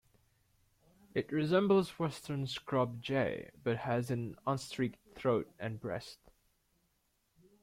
It 1.13 1.31
resembles 1.31 1.89
the 1.89 1.93
western 2.01 2.47
scrub 2.47 3.03
jay, 3.03 3.51
but 3.63 3.77
has 3.77 4.09
an 4.09 4.35
unstreaked 4.47 4.97
throat 5.13 5.51
and 5.59 5.79
breast. 5.79 6.17